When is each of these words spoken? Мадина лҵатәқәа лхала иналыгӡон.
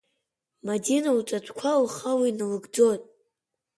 Мадина 0.65 1.11
лҵатәқәа 1.17 1.81
лхала 1.83 2.25
иналыгӡон. 2.29 2.99